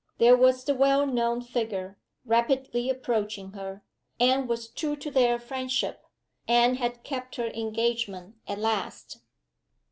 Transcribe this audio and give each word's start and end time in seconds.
There 0.17 0.35
was 0.35 0.63
the 0.63 0.73
well 0.73 1.05
known 1.05 1.41
figure, 1.41 1.95
rapidly 2.25 2.89
approaching 2.89 3.51
her! 3.51 3.83
Anne 4.19 4.47
was 4.47 4.67
true 4.67 4.95
to 4.95 5.11
their 5.11 5.37
friendship 5.37 6.03
Anne 6.47 6.73
had 6.77 7.03
kept 7.03 7.35
her 7.35 7.49
engagement 7.49 8.33
at 8.47 8.57
last! 8.57 9.19